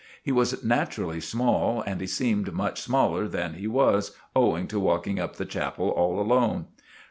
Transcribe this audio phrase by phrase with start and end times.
[0.23, 5.19] He was naturally small, and he seemed much smaller than he was, owing to walking
[5.19, 6.65] up the chapel all alone.